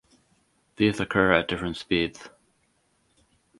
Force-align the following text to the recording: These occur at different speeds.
These 0.77 0.99
occur 0.99 1.31
at 1.31 1.47
different 1.47 1.77
speeds. 1.77 2.31